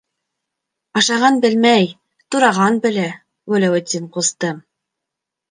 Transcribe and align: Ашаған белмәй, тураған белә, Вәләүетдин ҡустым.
Ашаған 1.01 1.37
белмәй, 1.43 1.85
тураған 2.37 2.81
белә, 2.87 3.05
Вәләүетдин 3.55 4.09
ҡустым. 4.19 4.59